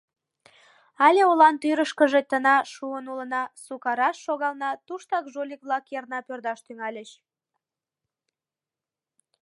[1.05, 7.09] Але олан тӱрышкыжӧ тына шуын улына, Сукараш шогална, туштак жулик-влак йырна пӧрдаш тӱҥальыч.